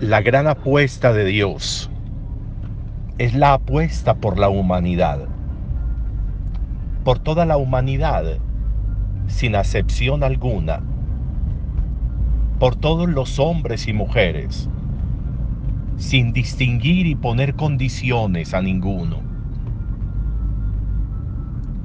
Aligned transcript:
la 0.00 0.20
gran 0.20 0.46
apuesta 0.46 1.14
de 1.14 1.24
Dios 1.24 1.90
es 3.16 3.32
la 3.32 3.54
apuesta 3.54 4.16
por 4.16 4.38
la 4.38 4.50
humanidad, 4.50 5.26
por 7.02 7.18
toda 7.18 7.46
la 7.46 7.56
humanidad, 7.56 8.36
sin 9.26 9.56
acepción 9.56 10.22
alguna, 10.22 10.82
por 12.58 12.76
todos 12.76 13.08
los 13.08 13.38
hombres 13.38 13.88
y 13.88 13.94
mujeres, 13.94 14.68
sin 15.96 16.34
distinguir 16.34 17.06
y 17.06 17.14
poner 17.14 17.54
condiciones 17.54 18.52
a 18.52 18.60
ninguno. 18.60 19.22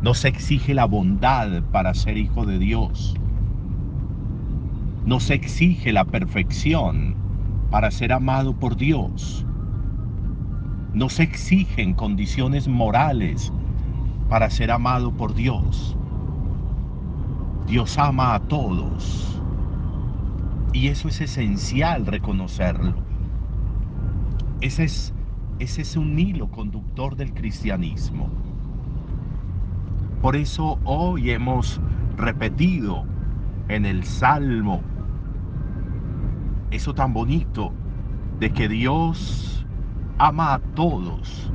No 0.00 0.14
se 0.14 0.28
exige 0.28 0.74
la 0.74 0.84
bondad 0.84 1.60
para 1.72 1.92
ser 1.92 2.18
hijo 2.18 2.46
de 2.46 2.60
Dios. 2.60 3.16
No 5.04 5.18
se 5.18 5.34
exige 5.34 5.92
la 5.92 6.04
perfección 6.04 7.25
para 7.70 7.90
ser 7.90 8.12
amado 8.12 8.54
por 8.54 8.76
Dios. 8.76 9.44
No 10.92 11.08
se 11.08 11.24
exigen 11.24 11.94
condiciones 11.94 12.68
morales 12.68 13.52
para 14.28 14.48
ser 14.50 14.70
amado 14.70 15.12
por 15.12 15.34
Dios. 15.34 15.96
Dios 17.66 17.98
ama 17.98 18.34
a 18.34 18.40
todos. 18.40 19.40
Y 20.72 20.88
eso 20.88 21.08
es 21.08 21.20
esencial 21.20 22.06
reconocerlo. 22.06 22.94
Ese 24.60 24.84
es, 24.84 25.14
ese 25.58 25.82
es 25.82 25.96
un 25.96 26.18
hilo 26.18 26.50
conductor 26.50 27.16
del 27.16 27.32
cristianismo. 27.34 28.28
Por 30.22 30.36
eso 30.36 30.78
hoy 30.84 31.30
hemos 31.30 31.80
repetido 32.16 33.04
en 33.68 33.84
el 33.84 34.04
Salmo 34.04 34.80
eso 36.76 36.94
tan 36.94 37.12
bonito 37.12 37.72
de 38.38 38.52
que 38.52 38.68
Dios 38.68 39.66
ama 40.18 40.54
a 40.54 40.58
todos, 40.58 41.50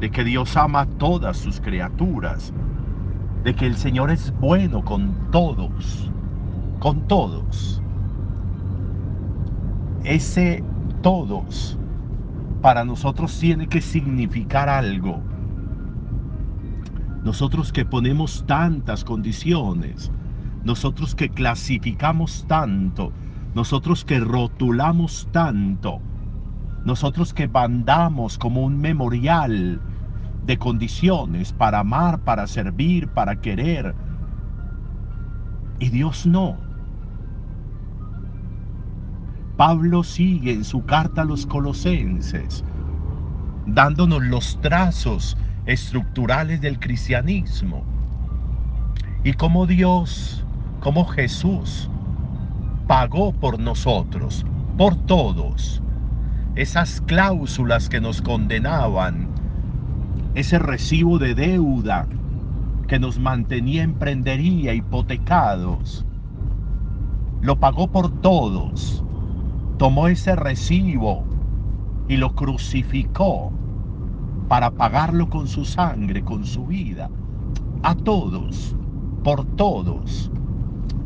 de 0.00 0.10
que 0.10 0.24
Dios 0.24 0.56
ama 0.56 0.80
a 0.80 0.86
todas 0.86 1.36
sus 1.36 1.60
criaturas, 1.60 2.52
de 3.44 3.54
que 3.54 3.66
el 3.66 3.76
Señor 3.76 4.10
es 4.10 4.32
bueno 4.40 4.84
con 4.84 5.14
todos, 5.30 6.10
con 6.80 7.06
todos. 7.06 7.82
Ese 10.02 10.64
todos 11.02 11.78
para 12.62 12.84
nosotros 12.84 13.38
tiene 13.38 13.68
que 13.68 13.82
significar 13.82 14.70
algo. 14.70 15.20
Nosotros 17.22 17.72
que 17.72 17.84
ponemos 17.84 18.44
tantas 18.46 19.04
condiciones, 19.04 20.10
nosotros 20.64 21.14
que 21.14 21.28
clasificamos 21.28 22.46
tanto, 22.48 23.12
nosotros 23.54 24.04
que 24.04 24.18
rotulamos 24.18 25.28
tanto, 25.30 26.00
nosotros 26.84 27.32
que 27.32 27.46
bandamos 27.46 28.36
como 28.36 28.62
un 28.62 28.80
memorial 28.80 29.80
de 30.44 30.58
condiciones 30.58 31.52
para 31.52 31.80
amar, 31.80 32.20
para 32.20 32.46
servir, 32.46 33.08
para 33.08 33.40
querer. 33.40 33.94
Y 35.78 35.88
Dios 35.88 36.26
no. 36.26 36.56
Pablo 39.56 40.02
sigue 40.02 40.52
en 40.52 40.64
su 40.64 40.84
carta 40.84 41.22
a 41.22 41.24
los 41.24 41.46
colosenses, 41.46 42.64
dándonos 43.66 44.22
los 44.24 44.60
trazos 44.60 45.36
estructurales 45.64 46.60
del 46.60 46.80
cristianismo. 46.80 47.84
Y 49.22 49.32
como 49.34 49.66
Dios, 49.66 50.44
como 50.80 51.06
Jesús, 51.06 51.88
pagó 52.86 53.32
por 53.32 53.58
nosotros, 53.58 54.44
por 54.76 54.94
todos. 54.94 55.82
Esas 56.54 57.00
cláusulas 57.00 57.88
que 57.88 58.00
nos 58.00 58.20
condenaban, 58.20 59.28
ese 60.34 60.58
recibo 60.58 61.18
de 61.18 61.34
deuda 61.34 62.06
que 62.86 62.98
nos 62.98 63.18
mantenía 63.18 63.82
en 63.82 63.94
prendería, 63.94 64.74
hipotecados, 64.74 66.04
lo 67.40 67.58
pagó 67.58 67.88
por 67.88 68.10
todos. 68.20 69.02
Tomó 69.78 70.08
ese 70.08 70.36
recibo 70.36 71.24
y 72.08 72.16
lo 72.16 72.34
crucificó 72.34 73.50
para 74.48 74.70
pagarlo 74.70 75.28
con 75.28 75.48
su 75.48 75.64
sangre, 75.64 76.22
con 76.22 76.44
su 76.44 76.66
vida. 76.66 77.10
A 77.82 77.94
todos, 77.94 78.76
por 79.24 79.44
todos, 79.56 80.30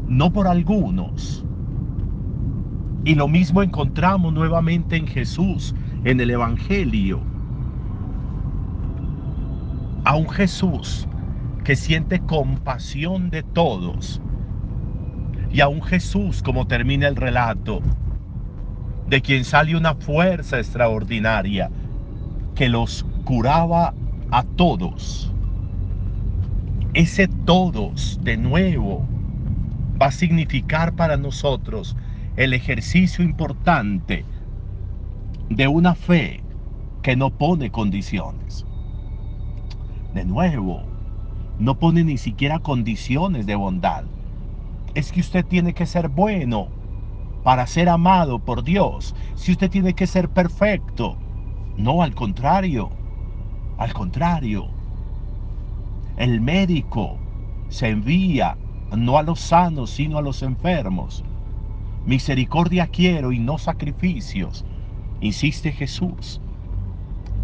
no 0.07 0.33
por 0.33 0.49
algunos. 0.49 1.45
Y 3.09 3.15
lo 3.15 3.27
mismo 3.27 3.63
encontramos 3.63 4.35
nuevamente 4.35 4.95
en 4.97 5.07
Jesús, 5.07 5.75
en 6.05 6.21
el 6.21 6.29
Evangelio. 6.29 7.23
A 10.05 10.15
un 10.15 10.29
Jesús 10.29 11.09
que 11.65 11.75
siente 11.75 12.21
compasión 12.21 13.31
de 13.31 13.43
todos. 13.43 14.21
Y 15.51 15.63
a 15.63 15.69
un 15.69 15.83
Jesús, 15.83 16.43
como 16.43 16.67
termina 16.67 17.09
el 17.09 17.17
relato, 17.17 17.81
de 19.09 19.23
quien 19.23 19.47
sale 19.47 19.75
una 19.75 19.95
fuerza 19.95 20.59
extraordinaria 20.59 21.71
que 22.55 22.69
los 22.69 23.07
curaba 23.25 23.95
a 24.31 24.43
todos. 24.43 25.33
Ese 26.93 27.27
todos 27.47 28.21
de 28.23 28.37
nuevo 28.37 29.09
va 29.99 30.09
a 30.09 30.13
significar 30.13 30.95
para 30.95 31.17
nosotros 31.17 31.97
el 32.39 32.55
ejercicio 32.55 33.25
importante 33.25 34.25
de 35.51 35.67
una 35.67 35.97
fe 35.97 36.41
que 37.03 37.17
no 37.17 37.31
pone 37.31 37.73
condiciones. 37.73 38.65
De 40.15 40.25
nuevo, 40.25 40.83
no 41.59 41.81
pone 41.81 42.05
ni 42.05 42.17
siquiera 42.17 42.61
condiciones 42.61 43.45
de 43.45 43.57
bondad. 43.57 44.05
Es 44.95 45.11
que 45.11 45.19
usted 45.19 45.45
tiene 45.47 45.75
que 45.75 45.85
ser 45.85 46.11
bueno 46.11 46.69
para 47.43 47.67
ser 47.67 47.89
amado 47.89 48.39
por 48.39 48.63
Dios. 48.63 49.17
Si 49.35 49.51
usted 49.51 49.69
tiene 49.69 49.95
que 49.95 50.07
ser 50.07 50.29
perfecto. 50.29 51.17
No, 51.77 52.05
al 52.05 52.15
contrario. 52.15 52.89
Al 53.79 53.93
contrario. 53.93 54.69
El 56.17 56.41
médico 56.41 57.19
se 57.69 57.89
envía 57.89 58.57
no 58.97 59.19
a 59.19 59.25
los 59.25 59.41
sanos, 59.41 59.91
sino 59.91 60.19
a 60.19 60.23
los 60.23 60.45
enfermos. 60.45 61.25
Misericordia 62.09 62.87
quiero 62.87 63.33
y 63.33 63.39
no 63.39 63.59
sacrificios, 63.59 64.65
insiste 65.21 65.73
Jesús. 65.73 66.41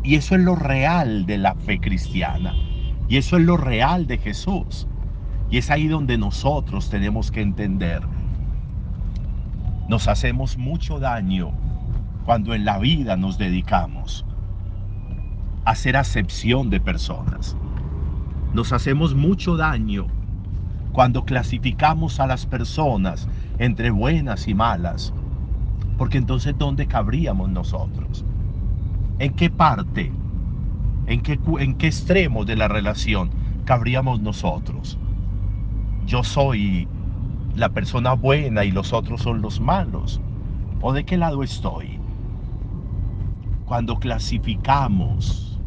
Y 0.03 0.15
eso 0.15 0.37
es 0.37 0.41
lo 0.41 0.57
real 0.57 1.27
de 1.27 1.37
la 1.37 1.55
fe 1.55 1.79
cristiana. 1.79 2.55
Y 3.07 3.19
eso 3.19 3.37
es 3.37 3.45
lo 3.45 3.59
real 3.59 4.07
de 4.07 4.17
Jesús. 4.17 4.87
Y 5.51 5.59
es 5.59 5.71
ahí 5.71 5.87
donde 5.87 6.17
nosotros 6.17 6.89
tenemos 6.89 7.31
que 7.31 7.43
entender. 7.43 8.01
Nos 9.91 10.09
hacemos 10.09 10.57
mucho 10.57 10.99
daño 10.99 11.53
cuando 12.25 12.55
en 12.55 12.65
la 12.65 12.79
vida 12.79 13.19
nos 13.19 13.37
dedicamos 13.37 14.25
a 15.67 15.73
hacer 15.73 15.95
acepción 15.95 16.71
de 16.71 16.81
personas. 16.81 17.55
Nos 18.55 18.73
hacemos 18.73 19.15
mucho 19.15 19.59
daño 19.59 20.07
cuando 20.93 21.27
clasificamos 21.27 22.19
a 22.19 22.27
las 22.27 22.47
personas 22.47 23.29
entre 23.59 23.91
buenas 23.91 24.49
y 24.49 24.55
malas. 24.55 25.13
Porque 25.97 26.19
entonces, 26.19 26.55
¿dónde 26.59 26.87
cabríamos 26.87 27.49
nosotros? 27.51 28.25
¿En 29.19 29.35
qué 29.35 29.51
parte? 29.51 30.13
¿En 31.07 31.23
qué, 31.23 31.39
en 31.61 31.77
qué 31.77 31.87
extremo 31.87 32.45
de 32.45 32.57
la 32.57 32.69
relación 32.69 33.31
cabríamos 33.65 34.21
nosotros? 34.21 34.99
Yo 36.07 36.25
soy 36.25 36.89
la 37.55 37.69
persona 37.71 38.15
buena 38.15 38.65
y 38.65 38.73
los 38.73 38.93
otros 38.93 39.23
son 39.23 39.41
los 39.41 39.61
malos. 39.61 40.21
¿O 40.81 40.93
de 40.93 41.05
qué 41.05 41.17
lado 41.17 41.43
estoy? 41.43 42.01
Cuando 43.65 43.99
clasificamos, 43.99 45.61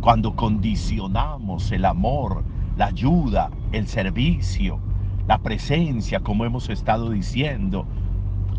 cuando 0.00 0.36
condicionamos 0.36 1.72
el 1.72 1.86
amor, 1.86 2.44
la 2.76 2.86
ayuda, 2.86 3.50
el 3.72 3.88
servicio, 3.88 4.78
la 5.26 5.38
presencia, 5.38 6.20
como 6.20 6.44
hemos 6.44 6.68
estado 6.68 7.10
diciendo, 7.10 7.86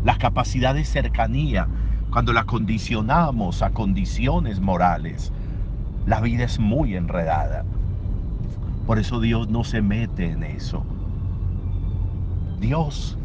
la 0.04 0.18
capacidad 0.18 0.74
de 0.74 0.84
cercanía, 0.84 1.68
cuando 2.10 2.32
la 2.32 2.44
condicionamos 2.44 3.62
a 3.62 3.70
condiciones 3.70 4.60
morales, 4.60 5.32
la 6.06 6.20
vida 6.20 6.44
es 6.44 6.58
muy 6.58 6.96
enredada. 6.96 7.64
Por 8.86 8.98
eso 8.98 9.20
Dios 9.20 9.48
no 9.48 9.64
se 9.64 9.82
mete 9.82 10.30
en 10.30 10.44
eso. 10.44 10.84
Dios, 12.60 13.18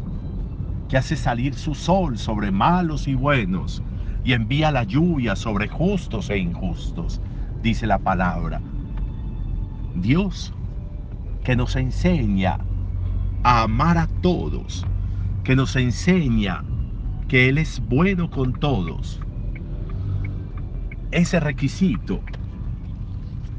que 0.88 0.96
hace 0.96 1.16
salir 1.16 1.54
su 1.54 1.74
sol 1.74 2.18
sobre 2.18 2.50
malos 2.50 3.08
y 3.08 3.14
buenos 3.14 3.82
y 4.24 4.34
envía 4.34 4.70
la 4.70 4.84
lluvia 4.84 5.36
sobre 5.36 5.68
justos 5.68 6.30
e 6.30 6.38
injustos, 6.38 7.20
dice 7.62 7.86
la 7.86 7.98
palabra. 7.98 8.60
Dios 9.94 10.52
que 11.44 11.56
nos 11.56 11.76
enseña 11.76 12.58
a 13.42 13.62
amar 13.62 13.98
a 13.98 14.06
todos, 14.20 14.86
que 15.44 15.56
nos 15.56 15.74
enseña 15.76 16.62
que 17.28 17.48
Él 17.48 17.58
es 17.58 17.82
bueno 17.88 18.30
con 18.30 18.52
todos, 18.52 19.20
ese 21.10 21.40
requisito, 21.40 22.20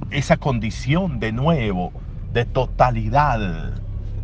esa 0.09 0.38
condición 0.38 1.19
de 1.19 1.31
nuevo, 1.31 1.91
de 2.31 2.45
totalidad 2.45 3.74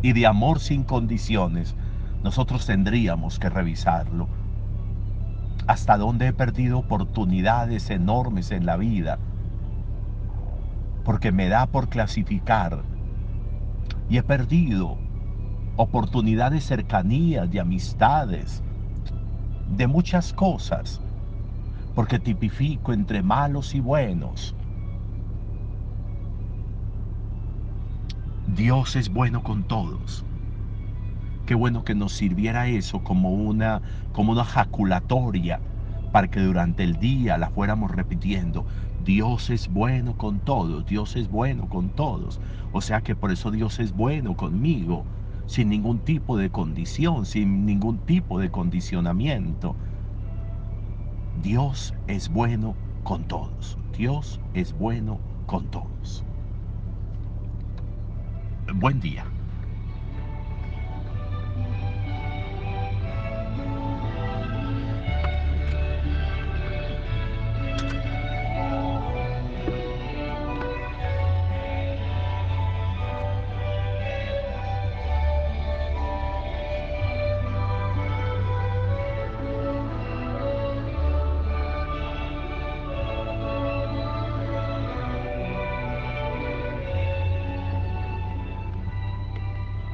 y 0.02 0.12
de 0.12 0.26
amor 0.26 0.60
sin 0.60 0.82
condiciones, 0.82 1.76
nosotros 2.22 2.66
tendríamos 2.66 3.38
que 3.38 3.50
revisarlo. 3.50 4.28
Hasta 5.66 5.98
dónde 5.98 6.28
he 6.28 6.32
perdido 6.32 6.78
oportunidades 6.78 7.90
enormes 7.90 8.50
en 8.50 8.66
la 8.66 8.76
vida, 8.76 9.18
porque 11.04 11.32
me 11.32 11.48
da 11.48 11.66
por 11.66 11.88
clasificar 11.88 12.82
y 14.08 14.16
he 14.16 14.22
perdido 14.22 14.98
oportunidades 15.80 16.68
de 16.68 16.76
cercanía, 16.76 17.46
de 17.46 17.58
amistades, 17.58 18.62
de 19.76 19.86
muchas 19.86 20.32
cosas, 20.34 21.00
porque 21.94 22.18
tipifico 22.18 22.92
entre 22.92 23.22
malos 23.22 23.74
y 23.74 23.80
buenos. 23.80 24.54
Dios 28.54 28.94
es 28.94 29.08
bueno 29.08 29.42
con 29.42 29.64
todos. 29.64 30.26
Qué 31.46 31.54
bueno 31.54 31.82
que 31.82 31.94
nos 31.94 32.12
sirviera 32.12 32.68
eso 32.68 33.02
como 33.02 33.30
una, 33.30 33.80
como 34.12 34.32
una 34.32 34.44
jaculatoria 34.44 35.60
para 36.12 36.28
que 36.28 36.40
durante 36.40 36.84
el 36.84 36.98
día 36.98 37.38
la 37.38 37.48
fuéramos 37.48 37.90
repitiendo. 37.90 38.66
Dios 39.02 39.48
es 39.48 39.68
bueno 39.68 40.18
con 40.18 40.40
todos, 40.40 40.84
Dios 40.84 41.16
es 41.16 41.28
bueno 41.30 41.70
con 41.70 41.88
todos. 41.90 42.38
O 42.70 42.82
sea 42.82 43.00
que 43.00 43.16
por 43.16 43.30
eso 43.30 43.50
Dios 43.50 43.80
es 43.80 43.92
bueno 43.92 44.36
conmigo, 44.36 45.06
sin 45.50 45.68
ningún 45.68 45.98
tipo 45.98 46.36
de 46.36 46.48
condición, 46.48 47.26
sin 47.26 47.66
ningún 47.66 47.98
tipo 48.06 48.38
de 48.38 48.52
condicionamiento. 48.52 49.74
Dios 51.42 51.92
es 52.06 52.28
bueno 52.28 52.76
con 53.02 53.24
todos. 53.24 53.76
Dios 53.96 54.40
es 54.54 54.72
bueno 54.72 55.18
con 55.46 55.66
todos. 55.66 56.24
Buen 58.76 59.00
día. 59.00 59.26